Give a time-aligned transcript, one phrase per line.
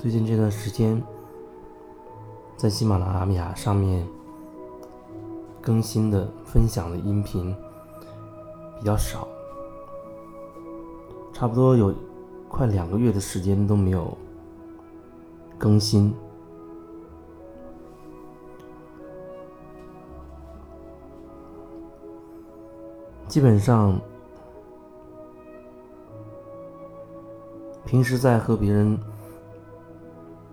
[0.00, 0.98] 最近这段时间，
[2.56, 4.08] 在喜马拉雅上面
[5.60, 7.54] 更新的分享的音频
[8.78, 9.28] 比较少，
[11.34, 11.94] 差不多有
[12.48, 14.16] 快两个月的时间都没有
[15.58, 16.14] 更新。
[23.28, 24.00] 基本上，
[27.84, 28.98] 平时在和别人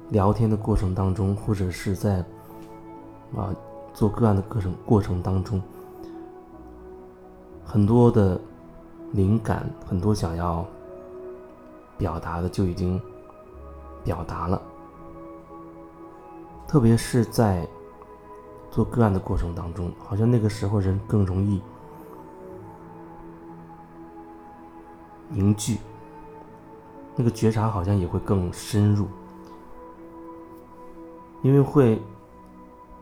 [0.10, 2.24] 聊天的过程当中，或者是在
[3.36, 3.54] 啊
[3.94, 5.62] 做个案的过程过程当中，
[7.66, 8.40] 很多的
[9.12, 10.66] 灵感，很多想要
[11.98, 13.02] 表达的就已经
[14.04, 14.62] 表达了。
[16.68, 17.68] 特别是在
[18.70, 21.62] 做个案的过程当中，好像那个时候人更容易。
[25.30, 25.78] 凝聚，
[27.16, 29.08] 那个觉察好像也会更深入，
[31.48, 31.98] 因为会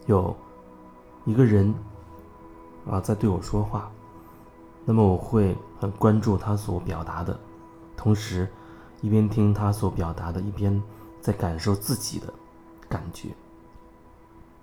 [0.05, 0.35] 有
[1.25, 1.73] 一个人
[2.88, 3.91] 啊在对我说话，
[4.85, 7.39] 那么我会很关注他所表达的，
[7.97, 8.47] 同时
[9.01, 10.79] 一边听他所表达的，一边
[11.19, 12.31] 在感受自己的
[12.88, 13.29] 感觉，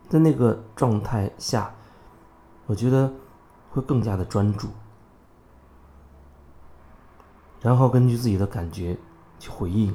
[0.09, 1.75] 在那个状态下，
[2.67, 3.13] 我觉得
[3.73, 4.69] 会更加的专注。
[7.61, 8.97] 然后根据自己的感觉
[9.41, 9.93] 去回应，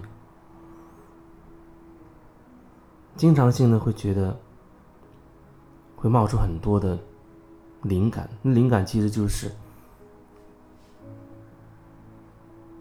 [3.17, 4.37] 经常性的会觉得
[5.95, 6.97] 会冒出很多的
[7.81, 9.51] 灵感，灵感其实就是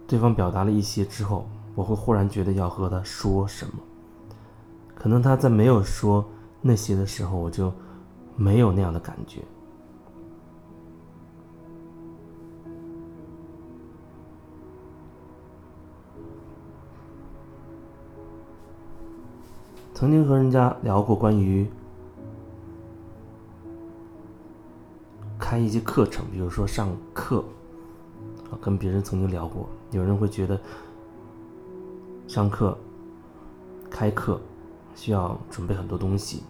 [0.06, 3.72] 对方表达了一些之后，我会忽然觉得要和他说什么，
[4.94, 6.24] 可能他在没有说
[6.60, 7.72] 那些的时候，我就
[8.36, 9.42] 没有那样的感觉。
[19.96, 21.66] 曾经和人家聊过关于
[25.38, 27.42] 开一些课程，比如说上课，
[28.50, 30.60] 啊，跟别人曾经聊过，有人会觉得
[32.28, 32.76] 上课、
[33.88, 34.38] 开课
[34.94, 36.42] 需要准备很多东西，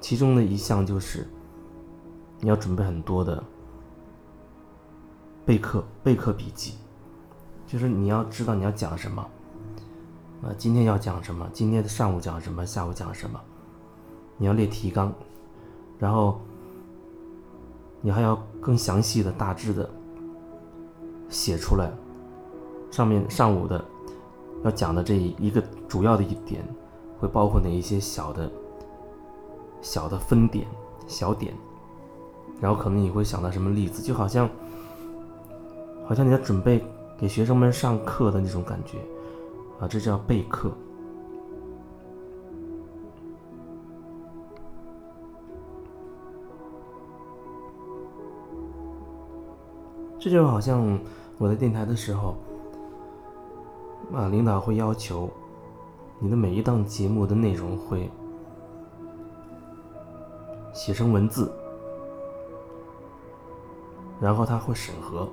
[0.00, 1.26] 其中的一项就是
[2.38, 3.42] 你要准备很多的
[5.44, 6.74] 备课、备课笔记，
[7.66, 9.28] 就是你要知道你要讲什么。
[10.42, 11.48] 啊，今天要讲什么？
[11.52, 12.64] 今天的上午讲什么？
[12.64, 13.40] 下午讲什么？
[14.36, 15.12] 你要列提纲，
[15.98, 16.40] 然后
[18.00, 19.88] 你还要更详细的、大致的
[21.28, 21.90] 写出来。
[22.90, 23.84] 上面上午的
[24.62, 26.64] 要讲的这一个主要的一点，
[27.18, 28.48] 会包括哪一些小的、
[29.82, 30.66] 小的分点、
[31.08, 31.52] 小点，
[32.60, 34.48] 然后可能你会想到什么例子，就好像
[36.06, 36.82] 好像你在准备
[37.18, 38.98] 给学生们上课的那种感觉。
[39.80, 40.72] 啊，这叫备课。
[50.18, 50.98] 这就好像
[51.38, 52.34] 我在电台的时候，
[54.12, 55.30] 啊，领导会要求
[56.18, 58.10] 你的每一档节目的内容会
[60.74, 61.52] 写成文字，
[64.20, 65.28] 然后他会审核，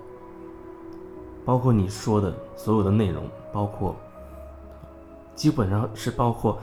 [1.44, 3.96] 包括你说的所有的内容，包括。
[5.36, 6.58] 基本上是包括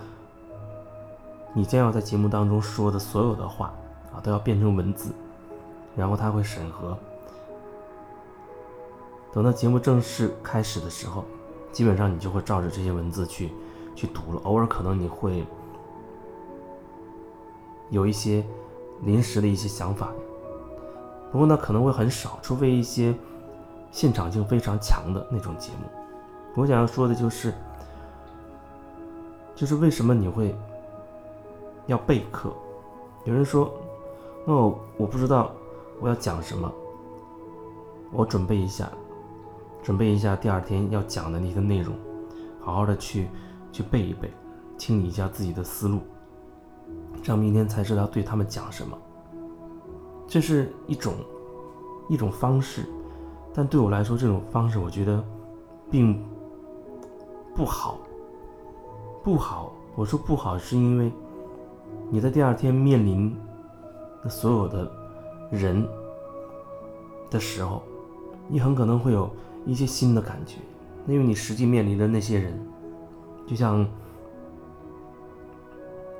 [1.52, 3.70] 你将要在节目当中说的所有的话
[4.12, 5.10] 啊，都要变成文字，
[5.94, 6.96] 然后他会审核。
[9.30, 11.24] 等到节目正式开始的时候，
[11.70, 13.52] 基本上你就会照着这些文字去
[13.94, 14.40] 去读了。
[14.44, 15.44] 偶尔可能你会
[17.90, 18.42] 有一些
[19.02, 20.10] 临时的一些想法，
[21.30, 23.14] 不过呢可能会很少，除非一些
[23.90, 25.88] 现场性非常强的那种节目。
[26.54, 27.52] 我想要说的就是。
[29.62, 30.52] 就是为什么你会
[31.86, 32.52] 要备课？
[33.24, 33.72] 有人说
[34.44, 35.52] ：“那我我不知道
[36.00, 36.68] 我要讲什么，
[38.10, 38.90] 我准备一下，
[39.80, 41.94] 准备一下第二天要讲的那个内容，
[42.60, 43.28] 好好的去
[43.70, 44.28] 去背一背，
[44.76, 46.00] 清理一下自己的思路，
[47.22, 48.98] 这样明天才知道对他们讲什么。”
[50.26, 51.14] 这是一种
[52.08, 52.84] 一种方式，
[53.54, 55.24] 但对我来说，这种方式我觉得
[55.88, 56.20] 并
[57.54, 58.00] 不好。
[59.22, 61.12] 不好，我说不好，是因为
[62.10, 63.34] 你在第二天面临
[64.24, 64.90] 的所有的
[65.50, 65.86] 人
[67.30, 67.82] 的时候，
[68.48, 69.30] 你很可能会有
[69.64, 70.56] 一些新的感觉，
[71.06, 72.58] 因为你实际面临的那些人，
[73.46, 73.86] 就像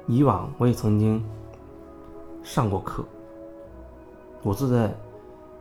[0.06, 1.25] 以往我也曾经
[2.44, 3.05] 上过课，
[4.44, 4.94] 我坐在，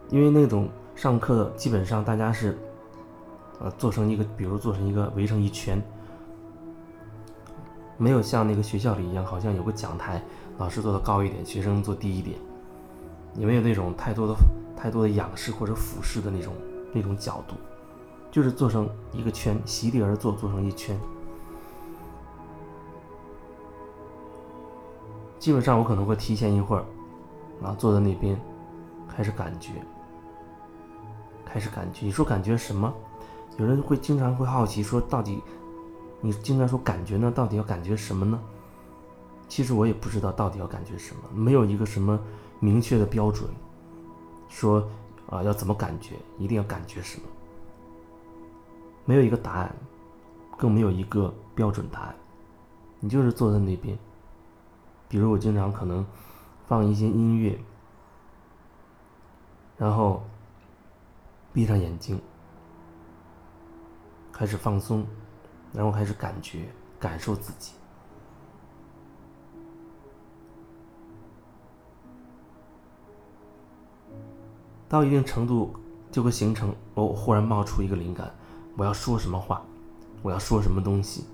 [0.09, 2.55] 因为那种上课基本上大家是
[3.59, 5.81] 呃，做成一个，比如做成一个围成一圈，
[8.01, 10.19] 没有像那个学校里一样，好像有个讲台，
[10.57, 12.35] 老师坐的高一点，学生坐低一点，
[13.35, 14.33] 也没有那种太多的
[14.75, 16.51] 太多的仰视或者俯视的那种
[16.91, 17.53] 那种角度，
[18.31, 20.99] 就是做成一个圈，席地而坐，做成一圈。
[25.37, 26.83] 基本上我可能会提前一会儿，
[27.61, 28.35] 然后坐在那边，
[29.07, 29.73] 开始感觉，
[31.45, 32.03] 开始感觉。
[32.03, 32.91] 你说感觉什么？
[33.57, 35.39] 有人会经常会好奇说，到底
[36.21, 37.31] 你经常说感觉呢？
[37.31, 38.39] 到底要感觉什么呢？
[39.47, 42.17] 其实我也不知道到底要感觉什么，没有一个什么
[42.59, 43.49] 明确的标准，
[44.47, 44.87] 说
[45.27, 47.27] 啊要怎么感觉，一定要感觉什么，
[49.03, 49.75] 没有一个答案，
[50.55, 52.15] 更没有一个标准答案。
[52.99, 53.97] 你就是坐在那边，
[55.09, 56.05] 比如我经常可能
[56.67, 57.59] 放一些音乐，
[59.75, 60.23] 然后
[61.51, 62.21] 闭上眼睛。
[64.31, 65.05] 开始放松，
[65.73, 66.67] 然后开始感觉、
[66.99, 67.73] 感受自己。
[74.87, 75.73] 到一定程度，
[76.11, 78.29] 就会形成哦忽然冒出一个灵感，
[78.75, 79.61] 我要说什么话，
[80.21, 81.25] 我要说什么东西。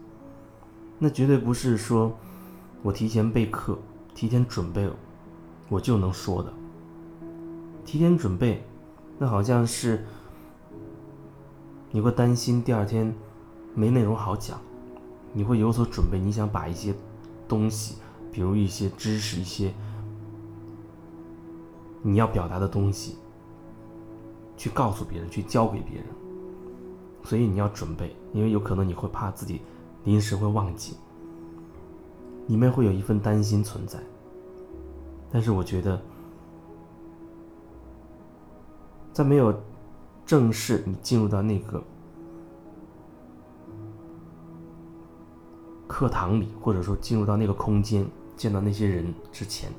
[1.00, 2.16] 那绝对不是说
[2.84, 3.80] 我提前备课、
[4.14, 4.88] 提前准备，
[5.70, 6.54] 我就能说的。
[7.84, 8.64] 提前准备，
[9.18, 10.06] 那好像是。
[11.90, 13.16] 你会担心第二天
[13.78, 14.60] 没内容好讲，
[15.32, 16.20] 你会有所准备。
[16.20, 16.96] 你想把一些
[17.48, 17.98] 东西，
[18.32, 19.72] 比如一些知识、一些
[22.02, 23.18] 你要表达的东西，
[24.58, 26.08] 去告诉别人，去教给别人。
[27.24, 29.62] 所以你要准备，因为有可能你会怕自己
[30.06, 30.96] 临时会忘记，
[32.48, 34.00] 里面会有一份担心存在。
[35.32, 36.02] 但是我觉得，
[39.14, 39.54] 在没有。
[40.26, 41.82] 正式你进入到那个
[45.88, 48.06] 课堂里，或者说进入到那个空间，
[48.36, 49.72] 见到那些人之前，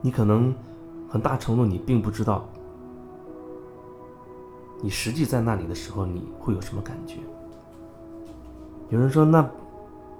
[0.00, 0.54] 你可能
[1.08, 2.48] 很大程度你并不知道，
[4.80, 7.16] 你实际在那里的时候你会有什么感觉。
[8.88, 9.48] 有人说那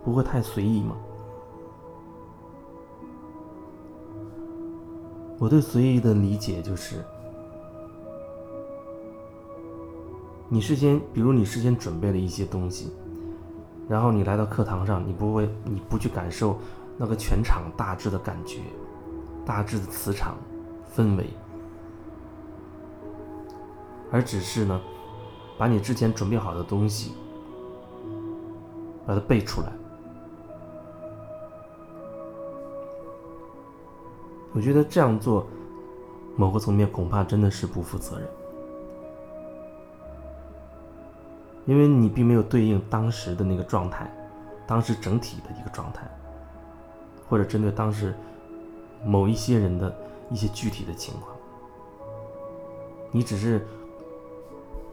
[0.05, 0.95] 不会太随意吗？
[5.39, 7.05] 我对随意的理解就是，
[10.51, 12.91] 你事先，比如你事先准备了一些东西，
[13.87, 16.59] 然后你来到课堂上，你不会，你不去感受
[16.97, 18.61] 那个全场大致的感觉，
[19.45, 20.37] 大致的磁场
[20.97, 21.27] 氛围，
[24.11, 24.81] 而只是呢，
[25.59, 27.13] 把你之前准备好的东西，
[29.07, 29.71] 把它背出来。
[34.55, 35.47] 我觉得这样做，
[36.37, 38.27] 某个层面恐怕真的是不负责任，
[41.69, 44.11] 因为你并没有对应当时的那个状态，
[44.67, 46.09] 当时整体的一个状态，
[47.29, 48.15] 或者针对当时
[49.05, 49.95] 某一些人的
[50.31, 51.37] 一些具体的情况，
[53.13, 53.67] 你只是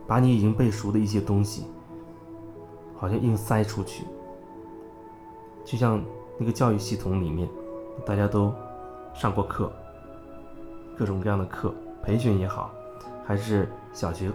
[0.06, 1.66] 把你已经背熟的一些东西，
[2.98, 4.04] 好像硬塞出去，
[5.64, 6.04] 就像
[6.38, 7.48] 那个教育系统里面，
[8.06, 8.54] 大家都。
[9.18, 9.72] 上过课，
[10.98, 12.70] 各种各样的课，培训也好，
[13.26, 14.30] 还是小学、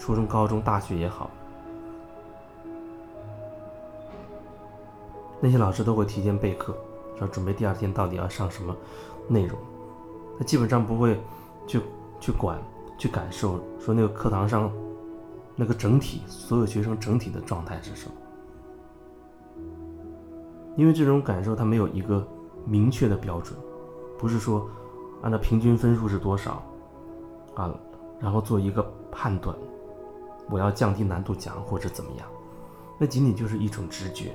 [0.00, 1.30] 初中、高中、大学也好，
[5.40, 6.76] 那些老师都会提前备课，
[7.18, 8.74] 说准备第二天到底要上什么
[9.28, 9.58] 内容。
[10.38, 11.20] 他基本上不会
[11.66, 11.80] 去
[12.20, 12.58] 去管、
[12.98, 14.70] 去感受，说那个课堂上
[15.54, 18.14] 那个整体所有学生整体的状态是什么，
[20.76, 22.26] 因为这种感受他没有一个
[22.64, 23.58] 明确的标准。
[24.18, 24.68] 不是说
[25.22, 26.62] 按照平均分数是多少
[27.54, 27.74] 啊，
[28.20, 29.56] 然后做一个判断，
[30.50, 32.26] 我要降低难度讲或者怎么样，
[32.98, 34.34] 那仅仅就是一种直觉。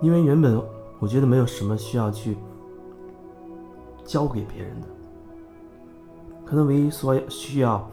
[0.00, 0.62] 因为原本
[0.98, 2.36] 我觉得没有什么需要去
[4.04, 4.86] 教给别人的，
[6.44, 7.88] 可能唯一所需要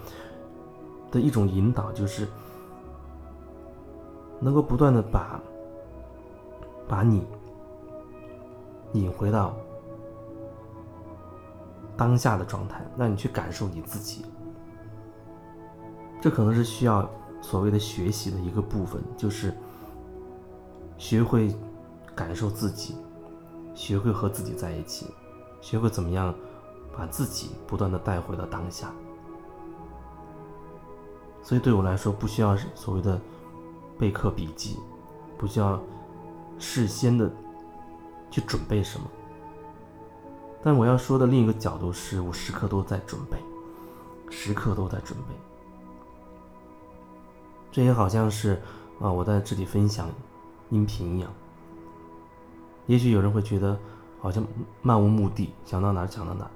[1.12, 2.28] 的一种引导就是
[4.40, 5.40] 能够不断的把。
[6.88, 7.26] 把你
[8.94, 9.56] 引回到
[11.98, 14.24] 当下的状态，让你去感受你自己。
[16.22, 17.10] 这可能是需要
[17.42, 19.52] 所谓的学习的一个部分，就是
[20.96, 21.52] 学会
[22.16, 22.96] 感受自己，
[23.74, 25.08] 学会和自己在一起，
[25.62, 26.34] 学会怎么样
[26.96, 28.92] 把自己不断的带回到当下。
[31.44, 33.20] 所以对我来说，不需要所谓的
[34.00, 34.80] 备课笔记，
[35.38, 35.80] 不需要。
[36.58, 37.30] 事先的
[38.32, 39.06] 去准备什么？
[40.64, 43.38] 但我要说的另一个角度是，我时刻都在准备，
[44.30, 45.36] 时刻都在准备。
[47.74, 48.62] 这也好像是
[49.02, 50.10] 啊，我在这里分享
[50.70, 51.30] 音频一样。
[52.88, 53.78] 也许有人会觉得
[54.20, 54.46] 好像
[54.82, 56.50] 漫无目的，想到哪儿讲到哪。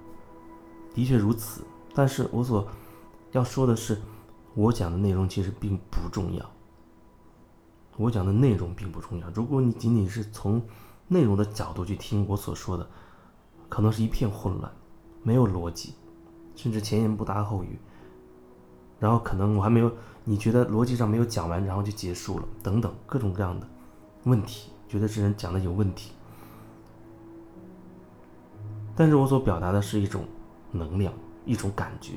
[0.93, 1.61] 的确如此，
[1.93, 2.67] 但是我所
[3.31, 3.97] 要说的是，
[4.55, 6.45] 我讲的内容其实并不重要。
[7.97, 9.29] 我讲的内容并不重要。
[9.31, 10.61] 如果你仅仅是从
[11.07, 12.87] 内容的角度去听我所说的，
[13.67, 14.71] 可能是一片混乱，
[15.21, 15.93] 没有逻辑，
[16.55, 17.77] 甚至前言不搭后语。
[18.99, 19.91] 然后可能我还没有，
[20.23, 23.67] 你觉得逻辑上没有讲完，然后就结束了，等等各种各样的
[24.23, 26.11] 问题，觉得这人讲的有问题。
[28.99, 30.25] 但是我所表达的是一种
[30.73, 31.13] 能量，
[31.45, 32.15] 一种感觉，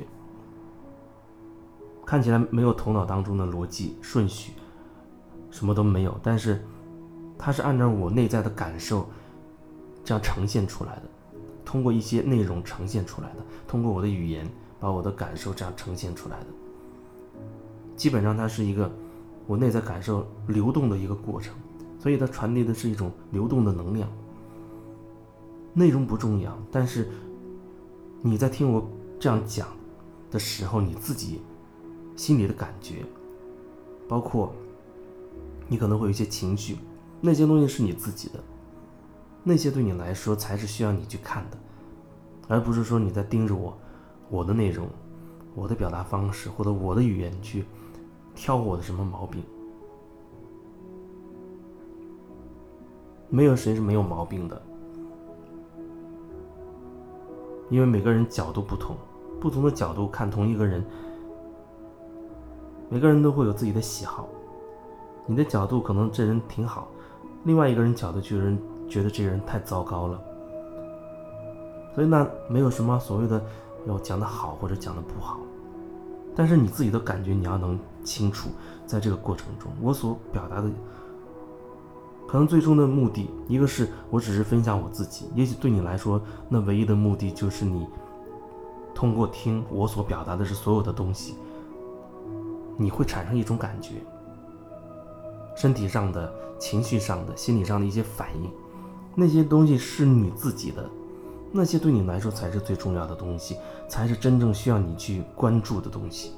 [2.04, 4.54] 看起来没有头脑当中的逻辑顺序。
[5.48, 6.60] 什么都没有，但是
[7.38, 9.08] 它是按照我内在的感受
[10.02, 11.02] 这样呈现出来的，
[11.64, 14.44] 通过一些内容呈现出来的，通过我的语言
[14.80, 16.46] 把我的感受这样呈现出来的。
[17.94, 18.90] 基本上它是一个
[19.46, 21.54] 我内在感受流动的一个过程，
[22.00, 24.10] 所以它传递的是一种流动的能量。
[25.74, 27.08] 内容不重要，但是
[28.20, 28.86] 你在听我
[29.18, 29.68] 这样讲
[30.30, 31.40] 的时候，你自己
[32.16, 33.04] 心里的感觉，
[34.08, 34.52] 包括。
[35.68, 36.76] 你可能会有一些情绪，
[37.18, 38.38] 那些东西是你自己的，
[39.42, 41.56] 那些对你来说才是需要你去看的，
[42.46, 43.74] 而不是说你在盯着我，
[44.28, 44.86] 我的内容，
[45.54, 47.64] 我的表达方式或者我的语言去
[48.34, 49.42] 挑我的什么毛病。
[53.30, 54.60] 没有谁是没有毛病的，
[57.72, 58.94] 因为每个人角度不同，
[59.40, 60.84] 不同的角度看同一个人，
[62.90, 64.28] 每个人都会有自己的喜好。
[65.24, 66.88] 你的角度可能这人挺好，
[67.44, 68.58] 另外一个人角度就人
[68.90, 70.22] 觉得这人太糟糕了，
[71.94, 73.42] 所以那没有什么所谓的
[73.86, 75.38] 要讲的好或者讲的不好，
[76.36, 78.50] 但是你自己的感觉你要能清楚，
[78.84, 80.68] 在这个过程中我所表达的，
[82.32, 87.86] 可能最终的目的，一个是我只是分享我自己，也许对你来说那唯一的目的就是你
[88.94, 91.34] 通过听我所表达的是所有的东西，
[92.78, 93.96] 你会产生一种感觉。
[95.54, 98.50] 身体上的、情绪上的、心理上的一些反应，
[99.14, 100.88] 那些东西是你自己的，
[101.52, 103.58] 那些对你来说才是最重要的东西，
[103.90, 106.32] 才是真正需要你去关注的东西。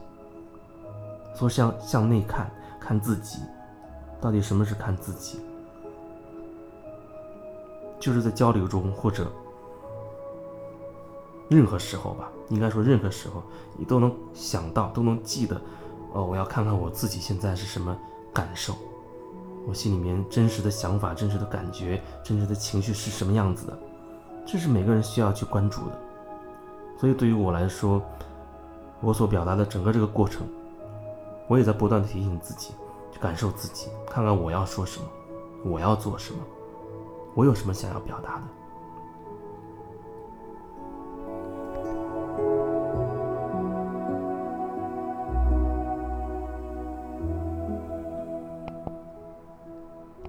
[1.36, 3.38] 所以向向内看看自己，
[4.20, 5.38] 到底什么是看自己？
[8.04, 9.32] 就是在交流中或者
[11.48, 13.42] 任何时候吧，应该说任何时候，
[13.78, 15.58] 你都能想到，都能记得，
[16.12, 17.96] 哦，我要看看我自己现在是什么
[18.30, 18.74] 感受。
[19.66, 23.78] 我心里面真实的想法、真实的感觉、真实的情绪是什么样子的？
[24.44, 25.98] 这是每个人需要去关注的。
[26.98, 28.02] 所以对于我来说，
[29.00, 30.46] 我所表达的整个这个过程，
[31.48, 32.74] 我也在不断的提醒自己，
[33.10, 35.06] 去感受自己，看看我要说什么，
[35.64, 36.40] 我要做什么，
[37.34, 38.63] 我有什么想要表达的。